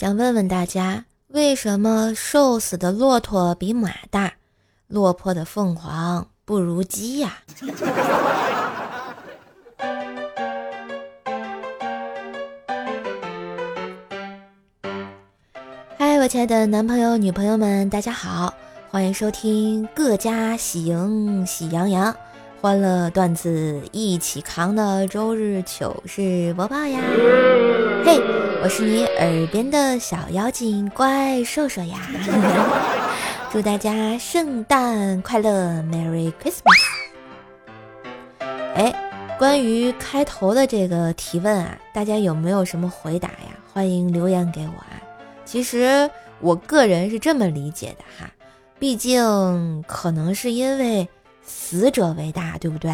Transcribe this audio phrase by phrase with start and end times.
[0.00, 4.32] 想问问大家，为什么瘦死的骆驼比马大，
[4.86, 7.34] 落魄的凤凰不如鸡呀？
[15.98, 18.54] 嗨，我亲爱的男朋友、女朋友们，大家好，
[18.90, 22.16] 欢迎收听各家喜迎喜羊羊，
[22.62, 27.02] 欢乐段子一起扛的周日糗事播报呀！
[28.02, 28.49] 嘿。
[28.62, 31.98] 我是你耳边的小妖精怪兽兽呀！
[33.50, 36.60] 祝大家圣诞快乐，Merry Christmas！
[38.74, 38.94] 哎，
[39.38, 43.56] 关于开头的这个提问啊，大家有没有什么回答呀？
[43.72, 45.00] 欢迎留言给我啊！
[45.46, 48.30] 其实我个人是这么理解的哈，
[48.78, 51.08] 毕竟可能是因为
[51.42, 52.92] 死者为大，对不对？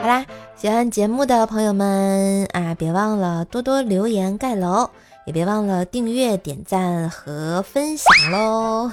[0.00, 0.24] 好啦。
[0.56, 4.88] 喜欢节目的朋友们啊，别忘了多多留言盖楼，
[5.26, 8.90] 也别忘了订阅、点赞和分享喽。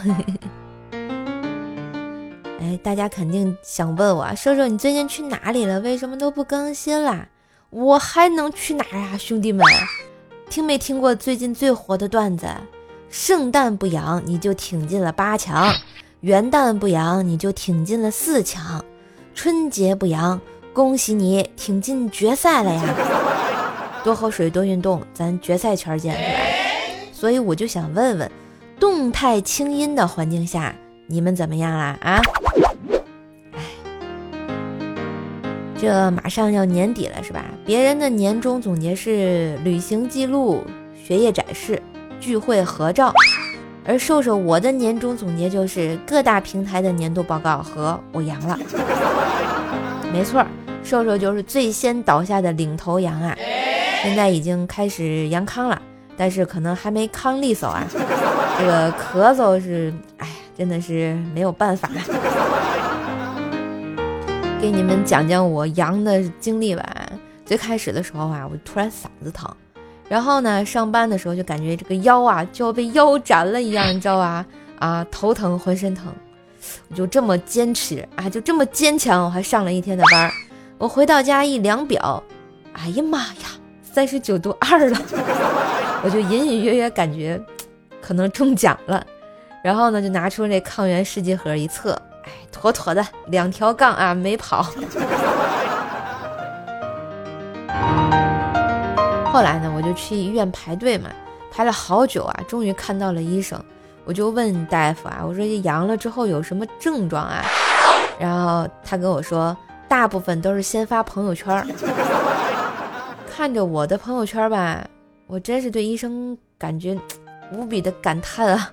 [2.59, 5.79] 哎，大家肯定想问我，瘦瘦你最近去哪里了？
[5.79, 7.27] 为什么都不更新啦？
[7.69, 9.65] 我还能去哪儿啊，兄弟们？
[10.49, 12.47] 听没听过最近最火的段子？
[13.09, 15.73] 圣诞不阳你就挺进了八强，
[16.19, 18.83] 元旦不阳你就挺进了四强，
[19.33, 20.39] 春节不阳。
[20.77, 22.83] 恭喜你挺进决赛了呀！
[24.05, 26.15] 多喝水，多运动，咱决赛圈见？
[27.11, 28.31] 所以我就想问问，
[28.79, 30.75] 动态清音的环境下，
[31.07, 31.97] 你们怎么样啦？
[32.03, 32.21] 啊？
[33.53, 33.61] 哎，
[35.79, 37.43] 这马上要年底了，是吧？
[37.65, 41.81] 别人的年终总结是旅行记录、学业展示、
[42.19, 43.11] 聚会合照，
[43.83, 48.59] 而瘦瘦我的年终总结就是各大平台的年度报告和我阳了。
[50.13, 50.45] 没错。
[50.87, 53.37] 瘦瘦就是最先倒下的领头羊啊！
[54.01, 55.81] 现在已经开始阳康了，
[56.15, 57.85] 但是可能还没康利索啊。
[58.57, 61.89] 这个咳嗽是，哎，真的是没有办法。
[64.61, 66.83] 给你们讲讲我阳的经历吧。
[67.45, 69.53] 最开始的时候啊，我突然嗓子疼，
[70.07, 74.45] 然后呢，上班的时候就感觉这个腰啊就要被腰斩了一样，你知道吧？
[74.79, 76.05] 啊，头疼，浑身疼，
[76.87, 80.31] 我就这么坚持啊，就这么坚强，我还上了一天的班。
[80.79, 82.21] 我回到家一量表，
[82.73, 83.49] 哎呀妈呀，
[83.81, 84.97] 三十九度二了，
[86.05, 87.41] 我就隐隐约约感觉
[87.99, 89.03] 可能中奖了，
[89.63, 94.61] 然后呢就拿出那抗原试剂盒一测，哎，妥妥的两条杠啊，没跑。
[99.33, 101.09] 后来呢，我就去医院排队嘛，
[101.51, 103.59] 排了好久啊，终于看到了医生，
[104.05, 107.43] 我就问大夫啊，我说阳了之后有什么症状啊？
[108.19, 109.57] 然后他跟我说。
[109.87, 111.65] 大部分都是先发朋友圈儿，
[113.31, 114.85] 看着我的朋友圈吧，
[115.27, 116.97] 我真是对医生感觉
[117.53, 118.71] 无比的感叹啊，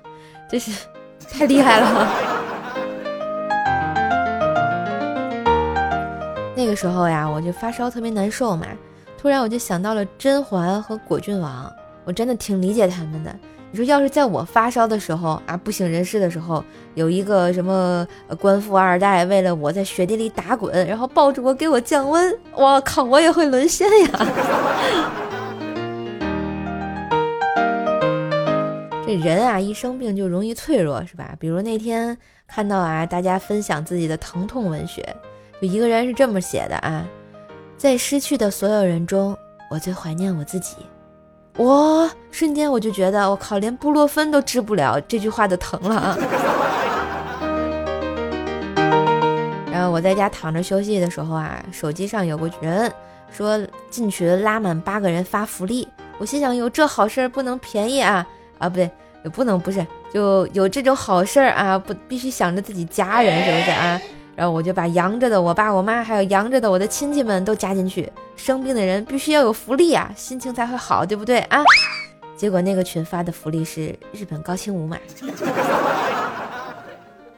[0.50, 0.86] 真是
[1.30, 2.08] 太厉害了。
[6.56, 8.66] 那个时候呀，我就发烧特别难受嘛，
[9.16, 11.72] 突然我就想到了甄嬛和果郡王，
[12.04, 13.34] 我真的挺理解他们的。
[13.75, 16.65] 你说要是在我发烧的时候啊，不省人事的时候，
[16.95, 18.07] 有一个什么
[18.39, 24.11] 官富二代为了我在雪地里打滚，然后抱着我给我降温，我靠，我也会沦陷呀！
[29.05, 31.35] 这人啊，一生病就容易脆弱，是吧？
[31.41, 35.05] 比如那天看到啊，大家分享自己的疼痛文学，
[35.61, 37.05] 就一个人是这么写的啊，
[37.77, 39.37] 在失去的所有人中，
[39.69, 40.77] 我最怀念我自己。
[41.56, 46.19] 我瞬间我就觉得，我靠，连布洛芬都治不了这句话的疼了啊！
[49.70, 52.93] 然后我在家躺着休息的时候啊，手机上有个人，
[53.31, 55.87] 说进群拉满八个人发福利。
[56.19, 58.26] 我心想，有这好事儿不能便宜啊
[58.59, 58.91] 啊，不对，
[59.22, 64.00] 也不能不是，就有这种好事儿啊，不必须想着自己家人，是不是啊？
[64.37, 68.11] 然后我就把阳着的我爸我妈，还有阳着的我的亲戚们都加进去。
[68.37, 71.62] 生病的人必须要有福利啊，心情才会好，对不对啊？
[72.37, 74.99] 结果那个群发的福利是日本高清无码。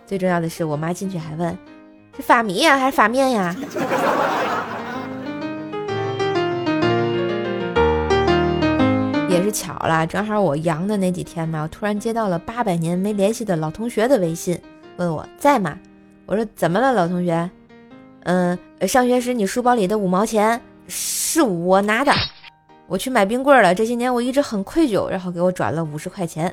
[0.07, 1.57] 最重要的是，我妈进去还问：
[2.17, 3.55] 是发米呀，还是发面呀？
[9.29, 14.59] 也是巧了，正好我阳的那几天嘛，我突然接到了八百年没联系的老同学的微信，
[14.97, 15.79] 问我在吗？
[16.27, 17.49] 我说怎么了，老同学？
[18.25, 22.13] 嗯，上学时你书包里的五毛钱是我拿的，
[22.89, 23.73] 我去买冰棍了。
[23.73, 26.53] 这些年我一直很愧疚，然后给我转了五十块钱。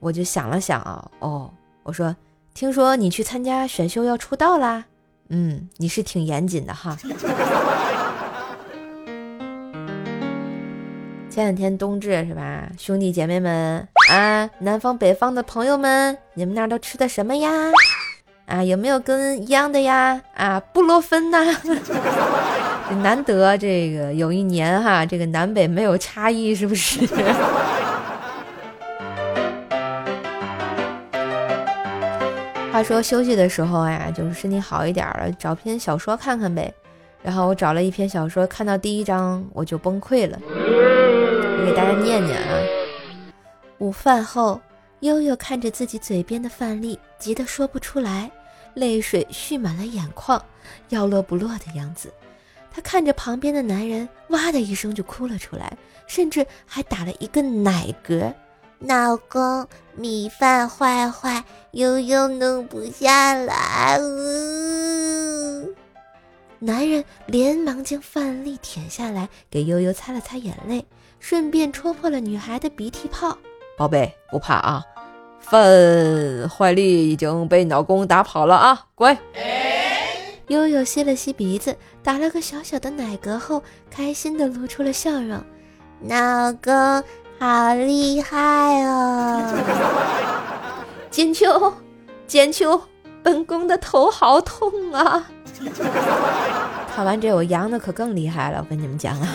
[0.00, 1.50] 我就想了想啊，哦，
[1.82, 2.14] 我说
[2.52, 4.84] 听说你去参加选秀要出道啦？
[5.30, 6.98] 嗯，你是挺严谨的哈。
[11.30, 12.68] 前两天冬至是吧？
[12.76, 17.48] 兄弟姐妹们啊，南方北方的朋友们，你们那儿都吃的什么呀？
[18.50, 20.20] 啊，有没有跟一样的呀？
[20.34, 21.38] 啊，布洛芬呐，
[23.00, 27.06] 难得这个有一年哈，这个南北没有差异，是不是？
[32.72, 36.74] 话说休息的时候呀，就是身体好一点了，找篇小说看看呗。
[37.22, 40.36] 然后我找了一篇小说，看到第一章我就崩溃了。
[40.48, 42.58] 我给大家念念啊。
[43.78, 44.60] 午饭后，
[45.00, 48.30] 悠悠看着自己嘴边的饭粒，急得说不出来，
[48.74, 50.42] 泪水蓄满了眼眶，
[50.88, 52.12] 要落不落的样子。
[52.72, 55.76] 他看着旁边的男人，哇的一声就哭了出来，
[56.06, 58.32] 甚至还打了一个奶嗝。
[58.78, 63.98] 老公，米饭坏坏，悠悠弄不下来。
[66.60, 70.86] 男人连忙将饭粒舔下来，给悠悠擦了擦眼泪，
[71.18, 73.36] 顺便戳破了女孩的鼻涕泡。
[73.76, 74.84] 宝贝，不怕啊，
[75.40, 79.16] 饭坏力已经被老公打跑了啊，乖。
[80.48, 85.40] 悠悠吸了吸鼻子，打了个小小的奶嗝后，开心的露出了笑容。
[86.08, 87.04] 老公
[87.38, 89.54] 好厉害哦！
[91.10, 91.74] 简秋，
[92.26, 92.80] 简秋，
[93.22, 95.30] 本宫的头好痛啊！
[96.94, 98.58] 看完这，我阳的可更厉害了。
[98.58, 99.28] 我跟你们讲啊，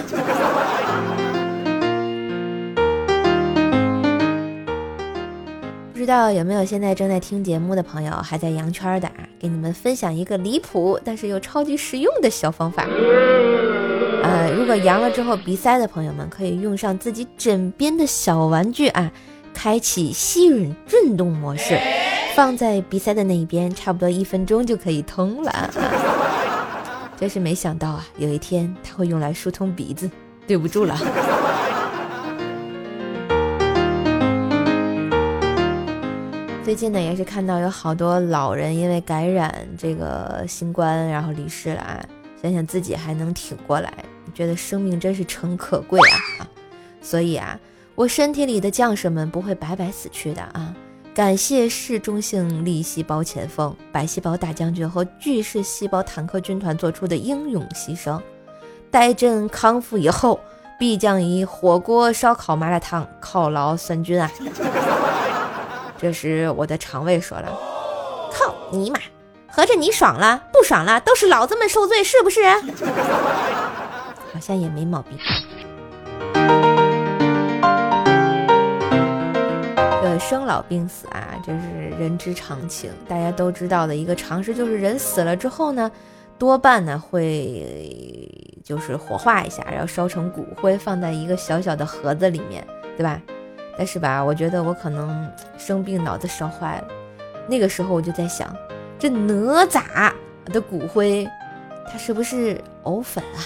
[6.05, 9.27] 知道有没有现在正在听节目的朋友还在阳圈的啊？
[9.39, 12.85] 给你们分享一个离谱但是又超级实用的小方法。
[14.21, 19.11] 呃，如果阳了之后鼻塞的朋友们，可以用上自己枕边的小玩具啊，
[19.51, 21.75] 开启吸吮震动模式。
[22.35, 25.73] 放在鼻塞的那一边，差不多一分钟就可以通了。
[27.17, 30.07] 真是没想到啊，有一天它会用来疏通鼻子，
[30.45, 30.95] 对不住了。
[36.65, 42.03] 最近呢，也是看到有好多老人因为感染这个新冠，然后离世了啊。
[42.41, 43.93] 想想自己还能挺过来，
[44.33, 45.99] 觉得生命真是诚可贵
[46.39, 46.49] 啊！
[47.03, 47.59] 所以啊，
[47.93, 50.75] 我身体里的将士们不会白白死去的啊。
[51.13, 58.19] 感谢嗜中性粒细胞前锋白细胞大将军和巨噬细胞坦克军团做出的英勇牺牲，
[58.89, 60.39] 待朕康复以后，
[60.79, 64.31] 必将以火锅、烧烤、麻辣烫犒劳三军啊！
[65.97, 67.47] 这时我的肠胃说了
[68.33, 68.99] ：“靠你妈！
[69.47, 72.41] 合着你爽了，不爽了，都是老子们受罪，是不是？”
[74.33, 75.17] 好像也没毛病。
[80.17, 85.91] 生老病死啊，这是人之常情，大家都知道的一个常识，就是人死了之后呢，
[86.37, 88.31] 多半呢会
[88.63, 92.65] 就是火化一下，然后烧成骨灰，放在一个小小的盒子里面，
[92.95, 93.21] 对吧？
[93.77, 96.87] 但是吧，我觉得我可能生病，脑子烧坏了。
[97.47, 98.55] 那个时候我就在想，
[98.97, 100.11] 这哪吒
[100.45, 101.27] 的骨灰，
[101.91, 103.37] 他是不是藕粉啊？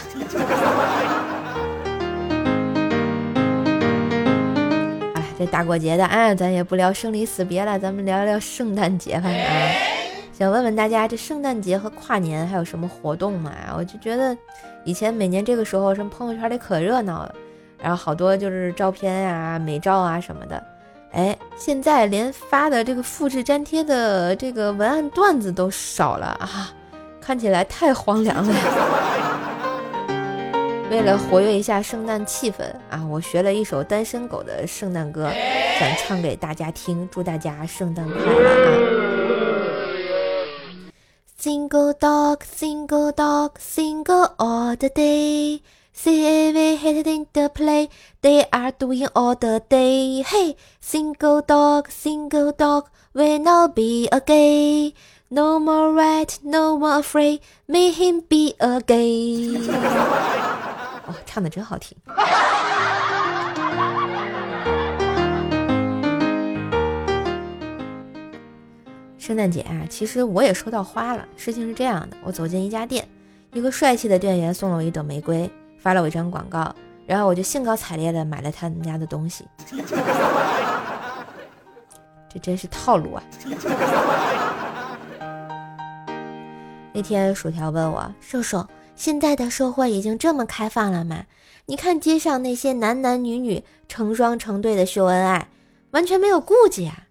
[5.16, 9.72] 哎这大过节的啊，咱也不聊生离死别了，咱们聊聊圣诞节吧啊！
[10.32, 13.52] 想问问大家，这圣诞节和跨年还有什么活动吗？
[13.76, 14.38] 我就觉得
[14.86, 17.36] 以前每年这个时候，什么朋友圈里可热闹了，
[17.82, 20.62] 然后好多就是照片呀、美照啊什么的。
[21.12, 26.72] 哎，现在连发的这个复制粘贴的这个文案段子都少了啊，
[27.20, 28.54] 看起来太荒凉了。
[30.92, 35.32] 为了活跃一下圣诞气氛啊，我学了一首单身狗的圣诞歌，
[35.80, 38.52] 想唱给大家听，祝大家圣诞快乐啊
[41.40, 45.62] ！Single dog, single dog, single all the day.
[46.02, 47.90] See every head in the play,
[48.22, 50.24] they are doing all the day.
[50.24, 54.94] Hey, single dog, single dog, will not be a gay.
[55.30, 59.58] No more right, no more afraid, may him be a gay.
[61.06, 61.98] 哦，唱的真好听。
[69.18, 71.28] 圣诞节啊，其实我也收到花了。
[71.36, 73.06] 事情是这样的，我走进一家店，
[73.52, 79.46] 一个帅气的店员送了我一朵玫瑰，发了我一张广告，然后我就兴高采烈的买了他们家的东西。
[82.32, 83.24] 这真是套路啊！
[86.94, 88.68] 那天薯条问我，瘦瘦。
[88.96, 91.24] 现在的社会已经这么开放了吗？
[91.66, 95.48] 你看街上那些男男女女成双成对的秀恩爱，
[95.92, 97.08] 完全没有顾忌啊！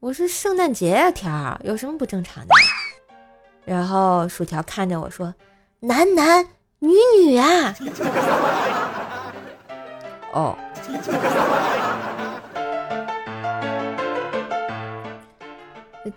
[0.00, 2.52] 我是圣诞节啊，条儿有什么不正常的？
[3.64, 5.34] 然后薯条看着我说
[5.80, 6.46] ：“男男
[6.84, 6.92] 女
[7.24, 7.74] 女啊！”
[10.32, 10.54] 哦。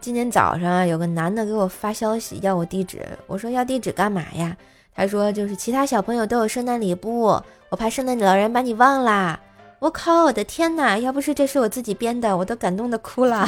[0.02, 4.58] 今天早上，有个男的给我发消息要我地址，我说要地址干嘛呀？
[4.94, 9.40] 他说就是其他小朋友都有圣诞礼物，我怕圣诞老人把你忘啦。
[9.80, 10.98] 我靠，我的天哪！
[10.98, 13.48] 要不是这是我自己编的，我都感动的哭了。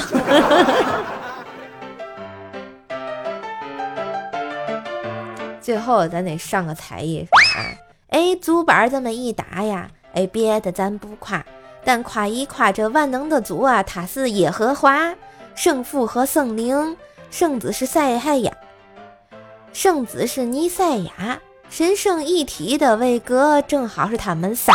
[5.70, 7.62] 最后咱得上个才艺啊！
[8.10, 11.46] 哎，竹板这么一打呀，哎，别的咱不夸，
[11.84, 15.14] 但夸一夸这万能的竹啊，它是耶和华。
[15.54, 16.98] 圣父和圣灵，
[17.30, 18.52] 圣子是赛海亚，
[19.72, 24.74] 圣子是尼赛亚，神圣一体的位格正好是他们仨。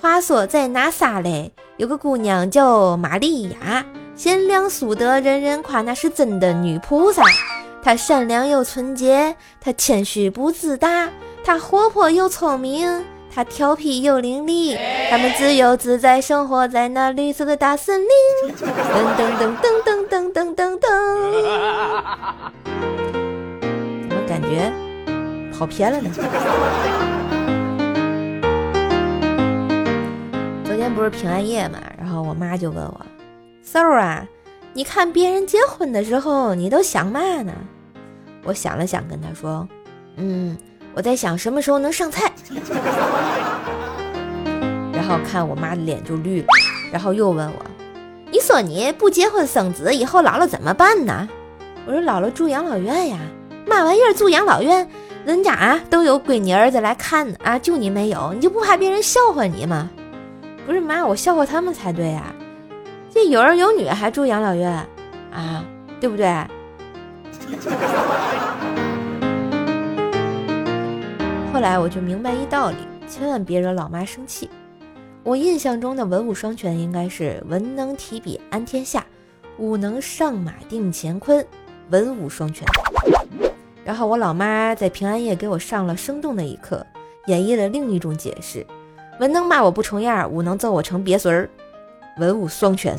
[0.00, 3.84] 话说在拿撒嘞，有个姑娘叫玛利亚，
[4.16, 7.22] 贤良淑德，人人夸那是真的女菩萨。
[7.84, 11.10] 她善良又纯洁，她谦虚不自大，
[11.44, 13.04] 她活泼又聪明。
[13.36, 14.78] 他调皮又伶俐，
[15.10, 18.08] 他们自由自在生活在那绿色的大森林。
[18.54, 18.64] 噔
[19.18, 20.80] 噔噔噔噔噔噔噔。
[24.08, 24.72] 怎么感觉
[25.52, 26.08] 跑偏了呢？
[30.64, 33.00] 昨天不是平安夜嘛，然后我妈就问我
[33.66, 34.24] ：“嗖儿啊，
[34.74, 37.52] 你看别人结婚的时候，你都想嘛呢？”
[38.44, 39.66] 我想了想，跟她说
[40.16, 40.56] ：“嗯。”
[40.96, 42.30] 我在想什么时候能上菜，
[44.92, 46.46] 然后看我妈的脸就绿了，
[46.92, 47.66] 然后又问我
[48.30, 51.28] ：“你说你不结婚生子，以后老了怎么办呢？”
[51.84, 53.18] 我说：“老了住养老院呀，
[53.66, 54.88] 嘛玩意儿住养老院？
[55.24, 59.90] 人家啊都有闺女儿子来看啊，就你没有，你就不怕别人笑话你吗？”
[60.64, 62.32] 不是妈，我笑话他们才对呀，
[63.12, 64.70] 这有儿有女还住养老院
[65.32, 65.64] 啊，
[65.98, 66.32] 对不对？
[71.52, 72.76] 后来我就明白一道理，
[73.08, 74.50] 千万别惹老妈生气。
[75.22, 79.06] 我印象中的文武双全应该是文能提笔安天下，
[79.56, 81.46] 武能上马定乾坤，
[81.90, 82.66] 文武双全。
[83.84, 86.84] 然后我老妈在平安夜给我上了生动的一课，
[87.26, 88.66] 演绎了另一种解释：
[89.20, 91.48] 文能骂我不重样，武能揍我成鳖孙儿，
[92.18, 92.98] 文武双全。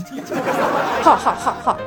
[1.04, 1.78] 好好好好。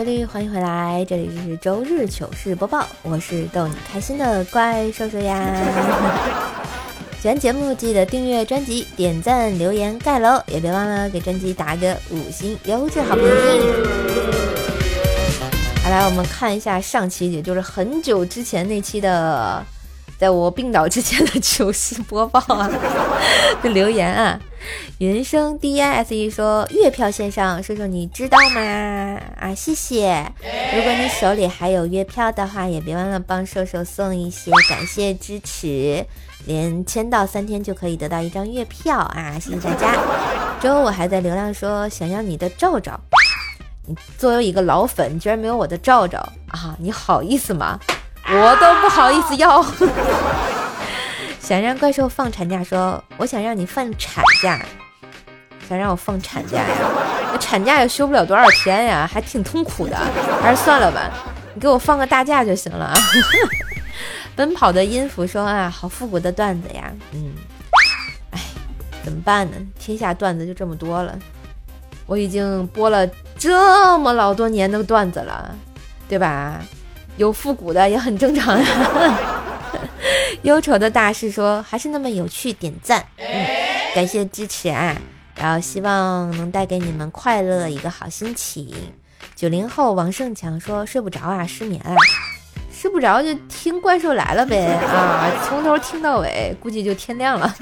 [0.00, 1.04] 欢迎回来！
[1.06, 5.46] 这里是周日糗事播报，我是逗你开心的怪兽兽呀。
[7.20, 13.24] 喜欢节目记得订阅专辑、点赞、留言、盖楼，也别忘了给专辑打个五星优质好评。
[15.84, 19.62] 好，来我们看一下上期，也就是很久之前那期的。
[20.20, 22.70] 在我病倒之前的糗事播报啊，
[23.62, 24.38] 的留言啊，
[24.98, 28.60] 云生 D I S E 说月票线上，叔叔你知道吗？
[29.40, 30.30] 啊，谢谢。
[30.76, 36.04] 如果你手里还有月票的话，也别忘了帮瘦瘦送一些，感谢支持。
[36.44, 39.96] 连签到三天就可以得到一张月票啊，谢谢大家。
[40.60, 43.00] 之后我还在流量说想要你的罩罩，
[43.86, 47.80] 你作为一个老粉，你居然没有我的罩罩啊，你好意思吗？
[48.32, 49.64] 我都不好意思要，
[51.40, 54.60] 想让怪兽放产假，说我想让你放产假，
[55.68, 56.66] 想让我放产假呀？
[57.32, 59.96] 那产假也休不了多少天呀，还挺痛苦的，
[60.40, 61.10] 还是算了吧，
[61.54, 62.94] 你给我放个大假就行了啊。
[64.36, 67.32] 奔跑的音符说啊，好复古的段子呀，嗯，
[68.30, 68.40] 哎，
[69.04, 69.56] 怎么办呢？
[69.78, 71.18] 天下段子就这么多了，
[72.06, 73.04] 我已经播了
[73.36, 75.52] 这么老多年的段子了，
[76.08, 76.60] 对吧？
[77.16, 79.18] 有复古的也很正常呀。
[80.42, 83.46] 忧愁的大师说还是那么有趣，点赞，嗯，
[83.94, 84.96] 感谢支持啊，
[85.36, 88.74] 然后希望能带给你们快乐一个好心情。
[89.36, 91.94] 九零后王胜强说睡不着啊，失眠了，
[92.72, 97.54] 睡不着就听怪兽来了呗啊，从头听到尾，估计就天亮了。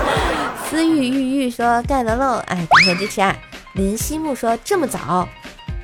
[0.70, 3.36] 思玉玉玉说盖楼喽，哎，感谢支持啊。
[3.74, 5.28] 林西木说这么早，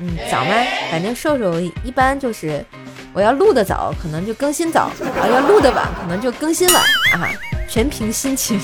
[0.01, 0.55] 嗯，早吗？
[0.91, 2.65] 反正瘦瘦一般就是。
[3.13, 4.83] 我要录的早，可能就更新早；
[5.21, 6.83] 啊，要录的晚，可能就更新晚
[7.15, 7.29] 啊，
[7.69, 8.61] 全凭心情。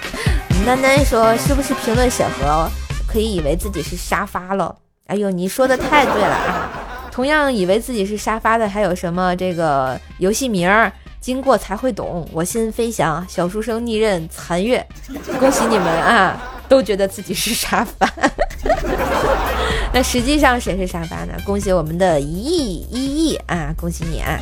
[0.64, 2.68] 丹丹说：“是不是评论审核
[3.06, 4.74] 可以以为自己是沙发了？”
[5.08, 6.70] 哎呦，你说的太对了啊！
[7.10, 10.90] 同样以为自己是沙发的，还有什么这个游戏名儿？
[11.20, 12.26] 经过才会懂。
[12.32, 14.84] 我心飞翔，小书生逆刃残月，
[15.38, 16.40] 恭喜你们啊！
[16.68, 18.08] 都觉得自己是沙发。
[19.94, 21.34] 那实际上谁是沙发呢？
[21.44, 23.74] 恭喜我们的一亿一亿啊！
[23.76, 24.38] 恭喜你啊！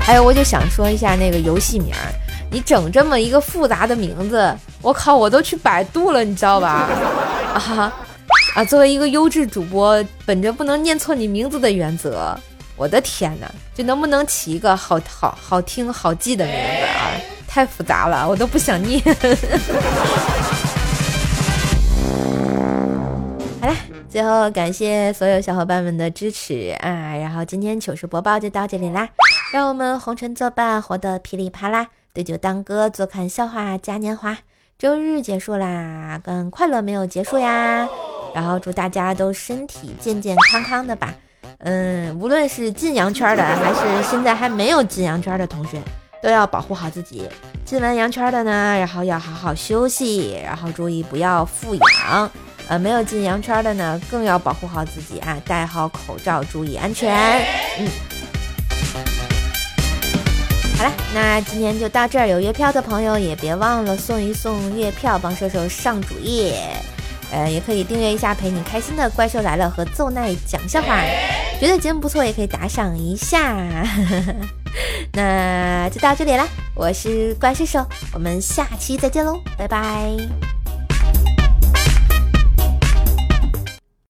[0.00, 2.12] 还有，我就想说一下那个游戏名儿，
[2.50, 4.52] 你整这么一个复杂的名字，
[4.82, 6.88] 我靠，我都去百度了，你知道吧？
[7.54, 7.92] 啊
[8.56, 8.64] 啊！
[8.64, 12.36] 作为一个优质主播，本着不能念错你名字的原则，
[12.74, 17.14] 我的天哪，这能不能起一个好好好听好记的名字啊？
[17.46, 19.00] 太复杂了，我都不想念。
[24.14, 27.16] 最后感谢所有小伙伴们的支持啊！
[27.16, 29.08] 然后今天糗事播报就到这里啦，
[29.52, 31.88] 让我们红尘作伴，活得噼里啪啦。
[32.12, 34.38] 对酒当歌，坐看笑话嘉年华。
[34.78, 37.88] 周日结束啦，跟快乐没有结束呀。
[38.32, 41.12] 然后祝大家都身体健健康康的吧。
[41.58, 45.82] 嗯，无论是进羊圈的，还是现在还没有进羊圈的同学，
[46.22, 47.28] 都要保护好自己。
[47.64, 52.30] 进完羊圈的呢，然后要好好休息，然后注意不要复阳。
[52.68, 57.14] 呃，没有进羊圈的呢，更要保护好自己啊，戴好口罩，注意安全。
[57.78, 57.88] 嗯。
[60.76, 62.26] 好了，那今天就到这儿。
[62.26, 66.58] 有月票的朋友也别忘了送一送月票，帮射手上主页。
[67.32, 71.00] 呃，也可以订阅一下陪你开心的怪兽来了和奏奈讲笑话。
[71.60, 73.56] 觉得节目不错，也可以打赏一下。
[75.12, 80.53] 那就到这里了，我是怪兽手，我们下期再见喽，拜拜。